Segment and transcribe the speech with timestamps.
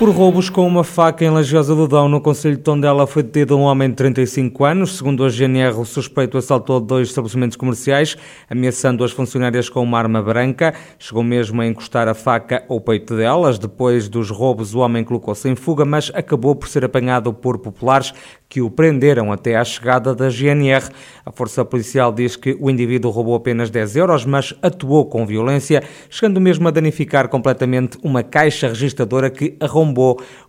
[0.00, 3.54] Por roubos com uma faca em Lagiosa do Dão, no Conselho de Tondela, foi detido
[3.58, 4.96] um homem de 35 anos.
[4.96, 8.16] Segundo a GNR, o suspeito assaltou dois estabelecimentos comerciais,
[8.48, 10.72] ameaçando as funcionárias com uma arma branca.
[10.98, 13.58] Chegou mesmo a encostar a faca ao peito delas.
[13.58, 18.14] Depois dos roubos, o homem colocou-se em fuga, mas acabou por ser apanhado por populares
[18.48, 20.88] que o prenderam até à chegada da GNR.
[21.26, 25.82] A Força Policial diz que o indivíduo roubou apenas 10 euros, mas atuou com violência,
[26.08, 29.89] chegando mesmo a danificar completamente uma caixa registradora que arrombou.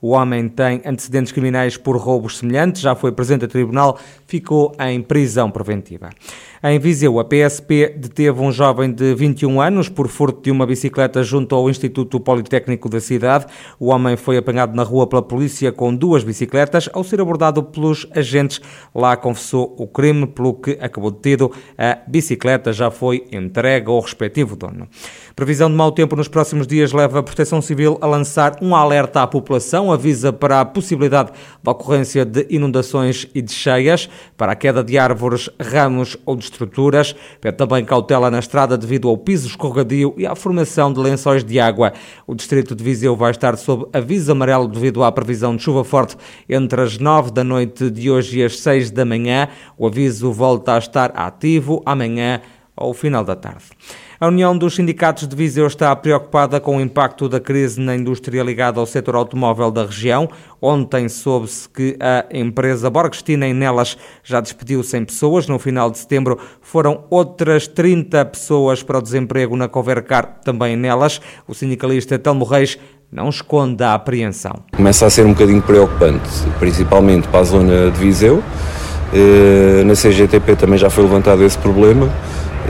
[0.02, 5.02] O homem tem antecedentes criminais por roubos semelhantes, já foi presente a tribunal, ficou em
[5.02, 6.09] prisão preventiva.
[6.64, 11.23] Em Viseu, a PSP deteve um jovem de 21 anos por furto de uma bicicleta
[11.23, 13.48] junto ao Instituto Politécnico da cidade.
[13.80, 16.88] O homem foi apanhado na rua pela polícia com duas bicicletas.
[16.94, 18.62] Ao ser abordado pelos agentes,
[18.94, 21.52] lá confessou o crime, pelo que acabou detido.
[21.76, 24.88] A bicicleta já foi entregue ao respectivo dono.
[25.42, 29.23] Previsão de mau tempo nos próximos dias leva a Proteção Civil a lançar um alerta
[29.23, 31.31] à população, avisa para a possibilidade
[31.64, 36.44] da ocorrência de inundações e de cheias, para a queda de árvores, ramos ou de
[36.44, 37.16] estruturas.
[37.42, 41.59] Pede também cautela na estrada devido ao piso escorregadio e à formação de lençóis de
[41.59, 41.92] água.
[42.28, 46.16] O distrito de Viseu vai estar sob aviso amarelo devido à previsão de chuva forte
[46.48, 49.48] entre as 9 da noite de hoje e as 6 da manhã.
[49.76, 52.39] O aviso volta a estar ativo amanhã
[52.75, 53.66] ao final da tarde.
[54.19, 58.44] A União dos Sindicatos de Viseu está preocupada com o impacto da crise na indústria
[58.44, 60.30] ligada ao setor automóvel da região.
[60.61, 65.47] Ontem soube-se que a empresa Borgestina em Nelas já despediu 100 pessoas.
[65.47, 71.19] No final de setembro foram outras 30 pessoas para o desemprego na Covercar, também nelas.
[71.47, 72.77] O sindicalista Telmo Reis
[73.11, 74.64] não esconde a apreensão.
[74.72, 78.44] Começa a ser um bocadinho preocupante, principalmente para a zona de Viseu.
[79.14, 82.09] Eh, na CGTP também já foi levantado esse problema.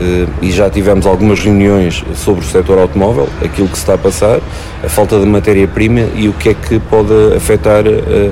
[0.00, 3.98] Eh, e já tivemos algumas reuniões sobre o setor automóvel, aquilo que se está a
[3.98, 4.40] passar,
[4.82, 8.30] a falta de matéria-prima e o que é que pode afetar eh,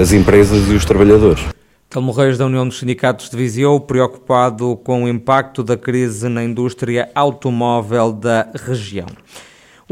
[0.00, 1.44] as empresas e os trabalhadores.
[1.88, 6.44] Telmo Reis da União dos Sindicatos de Viseu, preocupado com o impacto da crise na
[6.44, 9.06] indústria automóvel da região.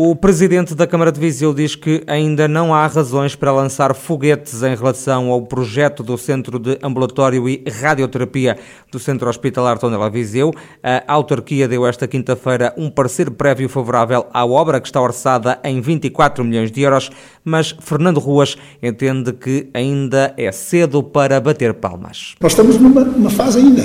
[0.00, 4.62] O presidente da Câmara de Viseu diz que ainda não há razões para lançar foguetes
[4.62, 8.56] em relação ao projeto do Centro de Ambulatório e Radioterapia
[8.92, 10.54] do Centro Hospitalar Tondela Viseu.
[10.84, 15.80] A autarquia deu esta quinta-feira um parecer prévio favorável à obra, que está orçada em
[15.80, 17.10] 24 milhões de euros,
[17.44, 22.36] mas Fernando Ruas entende que ainda é cedo para bater palmas.
[22.40, 23.82] Nós estamos numa, fase ainda,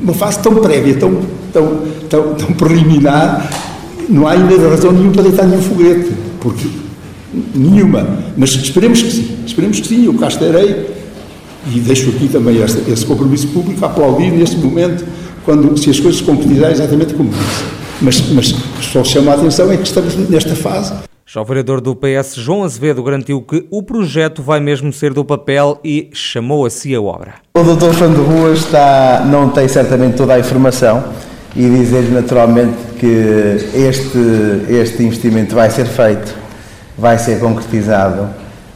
[0.00, 1.20] uma fase tão prévia, tão,
[1.52, 3.73] tão, tão, tão preliminar,
[4.08, 6.10] não há ainda razão nenhuma para deitar nenhum foguete,
[6.40, 6.68] porque
[7.54, 8.06] nenhuma.
[8.36, 10.86] Mas esperemos que sim, esperemos que sim, eu cá estarei
[11.72, 15.04] e deixo aqui também esse, esse compromisso público a aplaudir neste momento,
[15.44, 17.64] quando, se as coisas se concretizarem exatamente como disse.
[18.00, 20.94] Mas, mas só chama a atenção é que estamos nesta fase.
[21.26, 25.24] Já o vereador do PS, João Azevedo, garantiu que o projeto vai mesmo ser do
[25.24, 27.36] papel e chamou a si a obra.
[27.56, 31.02] O doutor Fernando Ruas está, não tem certamente toda a informação,
[31.56, 36.34] e dizer naturalmente que este, este investimento vai ser feito,
[36.96, 38.30] vai ser concretizado.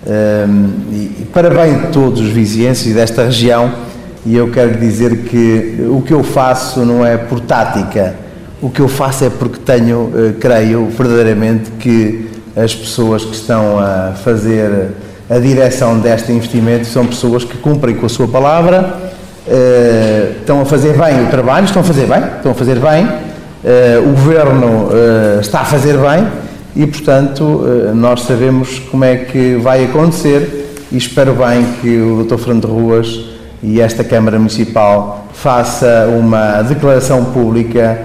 [0.07, 3.73] Um, e, para bem de todos os vizienses e desta região
[4.27, 8.15] e eu quero dizer que o que eu faço não é por tática,
[8.61, 13.79] o que eu faço é porque tenho, uh, creio verdadeiramente que as pessoas que estão
[13.79, 14.91] a fazer
[15.31, 18.95] a direção deste investimento são pessoas que cumprem com a sua palavra
[19.47, 23.09] uh, estão a fazer bem o trabalho, estão a fazer bem, estão a fazer bem,
[24.05, 26.27] o Governo uh, está a fazer bem
[26.77, 27.63] e, portanto,
[27.95, 32.39] nós sabemos como é que vai acontecer e espero bem que o Dr.
[32.39, 33.21] Fernando Ruas
[33.63, 37.99] e esta Câmara Municipal faça uma declaração pública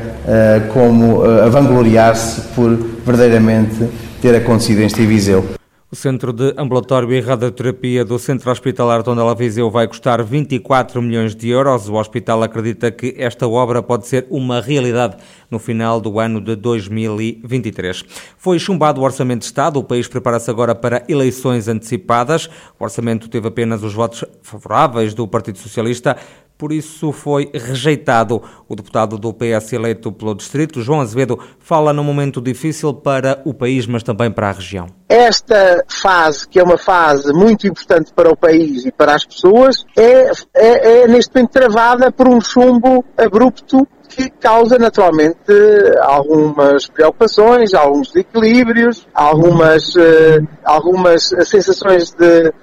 [0.73, 2.75] como a vangloriar-se por
[3.05, 3.89] verdadeiramente
[4.21, 5.62] ter acontecido em Viseu.
[5.93, 11.35] O Centro de Ambulatório e Radioterapia do Centro Hospitalar Tondela Viseu vai custar 24 milhões
[11.35, 11.87] de euros.
[11.87, 15.17] O hospital acredita que esta obra pode ser uma realidade
[15.51, 18.05] no final do ano de 2023.
[18.39, 19.77] Foi chumbado o Orçamento de Estado.
[19.77, 22.49] O país prepara-se agora para eleições antecipadas.
[22.79, 26.17] O orçamento teve apenas os votos favoráveis do Partido Socialista
[26.63, 28.41] por isso foi rejeitado.
[28.69, 33.53] O deputado do PS eleito pelo distrito, João Azevedo, fala num momento difícil para o
[33.53, 34.87] país, mas também para a região.
[35.09, 39.83] Esta fase, que é uma fase muito importante para o país e para as pessoas,
[39.97, 45.51] é, é, é neste momento travada por um chumbo abrupto que causa naturalmente
[45.99, 52.53] algumas preocupações, alguns desequilíbrios, algumas, uh, algumas sensações de,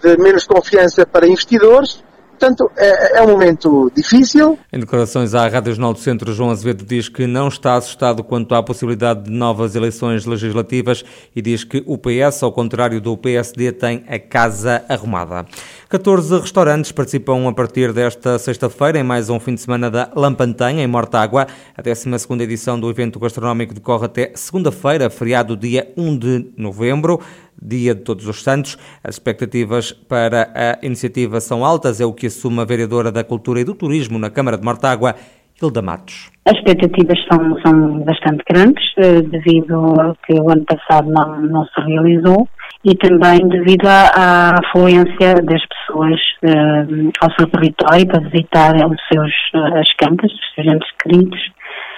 [0.00, 2.02] de menos confiança para investidores
[2.38, 4.58] Portanto, é, é, um momento difícil.
[4.72, 8.54] Em declarações à Rádio Jornal do Centro, João Azevedo diz que não está assustado quanto
[8.54, 11.04] à possibilidade de novas eleições legislativas
[11.36, 15.46] e diz que o PS, ao contrário do PSD, tem a casa arrumada.
[15.92, 20.82] 14 restaurantes participam a partir desta sexta-feira em mais um fim de semana da Lampantanha,
[20.82, 21.46] em Mortágua.
[21.76, 22.08] A 12
[22.42, 27.20] edição do evento gastronómico decorre até segunda-feira, feriado dia 1 de novembro
[27.62, 28.78] dia de Todos os Santos.
[29.04, 33.60] As expectativas para a iniciativa são altas, é o que assume a vereadora da Cultura
[33.60, 35.14] e do Turismo na Câmara de Mortágua,
[35.62, 36.30] Hilda Matos.
[36.44, 41.64] As expectativas são, são bastante grandes, eh, devido ao que o ano passado não, não
[41.66, 42.48] se realizou
[42.84, 49.00] e também devido à, à afluência das pessoas uh, ao seu território para visitar os
[49.12, 51.40] seus, uh, as campas, os seus entes queridos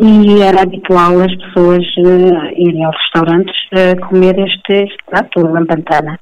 [0.02, 6.19] e era habitual as pessoas uh, irem aos restaurantes uh, comer este, prato, a lampantana.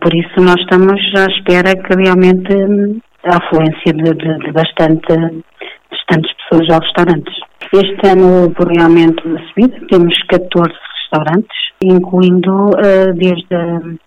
[0.00, 5.44] Por isso nós estamos à espera que realmente um, a afluência de, de, de bastante,
[5.90, 7.34] bastantes pessoas aos restaurantes.
[7.72, 13.98] Este ano por realmente uma subida, temos 14 restaurantes, incluindo uh, desde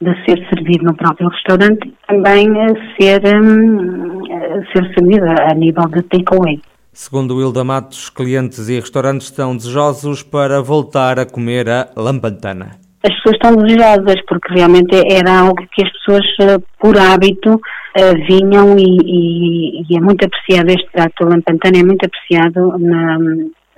[0.00, 2.68] de ser servido no próprio restaurante também a
[3.00, 6.60] ser, um, a ser servido a nível de takeaway.
[6.92, 12.78] Segundo Hilda Matos, clientes e restaurantes estão desejosos para voltar a comer a lampantana.
[13.02, 17.60] As pessoas estão desejosas porque realmente era algo que as pessoas, eh, por hábito,
[17.96, 21.24] eh, vinham e, e, e é muito apreciado este prato.
[21.24, 23.18] A lampantana é muito apreciado na,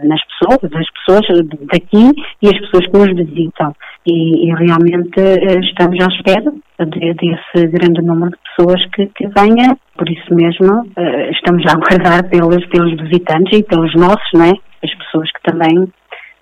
[0.05, 2.11] nas pessoas, das pessoas daqui
[2.43, 3.75] e as pessoas que nos visitam.
[4.07, 6.53] E, e realmente eh, estamos à espera
[6.87, 9.77] de, desse grande número de pessoas que, que venha.
[9.97, 14.53] Por isso mesmo, uh, estamos a aguardar pelos, pelos visitantes e pelos nossos, não é?
[14.83, 15.89] As pessoas que também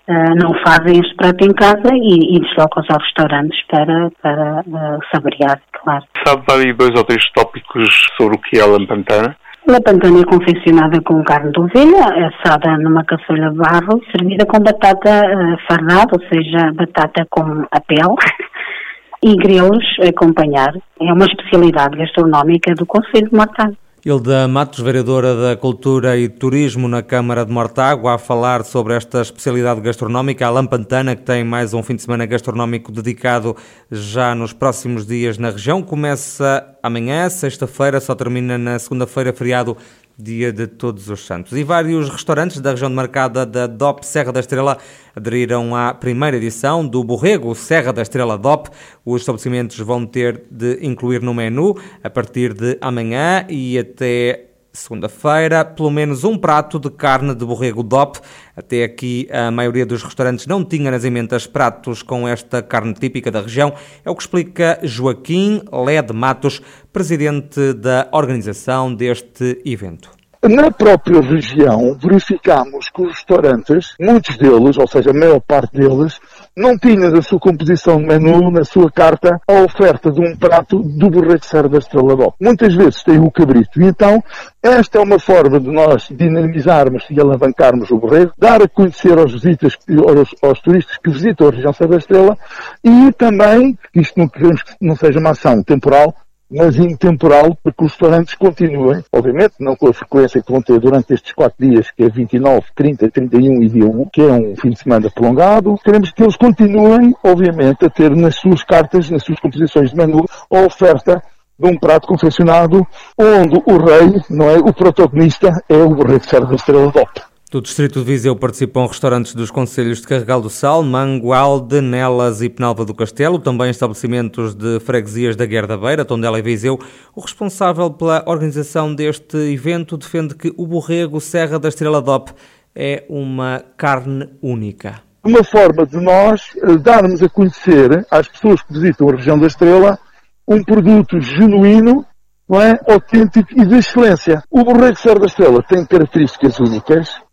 [0.07, 4.99] uh, não fazem este prato em casa e, e deslocam-se aos restaurantes para, para uh,
[5.11, 6.03] saborear, claro.
[6.25, 9.35] Sabe aí dois ou três tópicos sobre o que é a lampantana?
[9.69, 14.59] A pantana é confeccionada com carne de ovelha, assada numa caçolha de barro, servida com
[14.59, 18.15] batata uh, fardada, ou seja, batata com a pele,
[19.21, 20.73] e grelos a acompanhar.
[21.01, 23.75] É uma especialidade gastronómica do Conselho de Mortágua.
[24.07, 29.21] Hilda Matos, vereadora da Cultura e Turismo na Câmara de Mortágua, a falar sobre esta
[29.21, 33.53] especialidade gastronómica, a Lampantana, que tem mais um fim de semana gastronómico dedicado
[33.91, 35.83] já nos próximos dias na região.
[35.83, 39.75] Começa amanhã, sexta-feira, só termina na segunda-feira, feriado
[40.19, 41.53] Dia de Todos os Santos.
[41.53, 44.77] E vários restaurantes da região demarcada da DOP Serra da Estrela
[45.15, 48.69] aderiram à primeira edição do Borrego Serra da Estrela DOP.
[49.05, 54.46] Os estabelecimentos vão ter de incluir no menu, a partir de amanhã e até
[54.77, 58.19] segunda-feira, pelo menos um prato de carne de borrego DOP.
[58.55, 63.31] Até aqui, a maioria dos restaurantes não tinha nas emendas pratos com esta carne típica
[63.31, 63.73] da região.
[64.05, 70.17] É o que explica Joaquim Led Matos, presidente da organização deste evento.
[70.43, 76.19] Na própria região, verificamos que os restaurantes, muitos deles, ou seja, a maior parte deles,
[76.57, 80.79] não tinham na sua composição de menu, na sua carta, a oferta de um prato
[80.79, 82.35] do borrego serra da Estrela d'Op.
[82.41, 83.79] Muitas vezes tem o cabrito.
[83.79, 84.23] E então,
[84.63, 89.33] esta é uma forma de nós dinamizarmos e alavancarmos o borrego, dar a conhecer aos
[89.33, 92.37] visitas, aos, aos turistas que visitam a região Serra da Estrela
[92.83, 96.15] e também, isto não queremos que não seja uma ação temporal,
[96.49, 100.79] mas intemporal para que os restaurantes continuem, obviamente, não com a frequência que vão ter
[100.79, 104.55] durante estes quatro dias, que é 29, 30, 31 e dia 1, que é um
[104.55, 105.77] fim de semana prolongado.
[105.83, 110.25] Queremos que eles continuem, obviamente, a ter nas suas cartas, nas suas composições de menu,
[110.49, 111.21] a oferta
[111.59, 112.85] de um prato confeccionado
[113.17, 117.36] onde o rei, não é, o protagonista, é o rei de Serra da Estrela DOP.
[117.49, 122.49] Do Distrito de Viseu participam restaurantes dos Conselhos de Carregal do Sal, Mangualde, Nelas e
[122.49, 126.77] Penalva do Castelo, também estabelecimentos de freguesias da Guerra da Beira, Tondela e Viseu.
[127.15, 132.31] O responsável pela organização deste evento defende que o borrego Serra da Estrela DOP
[132.75, 135.01] é uma carne única.
[135.23, 139.47] Uma forma de nós eh, darmos a conhecer às pessoas que visitam a região da
[139.47, 139.97] Estrela
[140.45, 142.05] um produto genuíno,
[142.47, 142.77] não é?
[142.89, 144.43] autêntico e de excelência.
[144.51, 147.25] O borrego Serra da Estrela tem características únicas,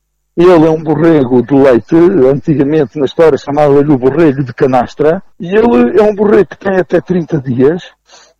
[0.43, 5.55] ele é um borrego de leite, antigamente na história chamava-lhe o borrego de canastra, e
[5.55, 7.85] ele é um borrego que tem até 30 dias.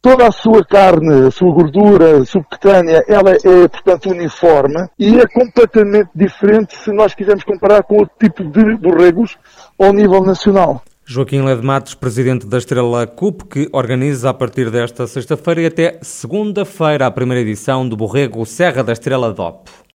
[0.03, 6.11] Toda a sua carne, a sua gordura subcutânea, ela é, portanto, uniforme e é completamente
[6.15, 9.39] diferente se nós quisermos comparar com outro tipo de borregos
[9.79, 10.83] ao nível nacional.
[11.07, 15.99] Joaquim Led Matos, presidente da Estrela CUP, que organiza a partir desta sexta-feira e até
[16.03, 19.84] segunda-feira a primeira edição do Borrego Serra da Estrela DOP.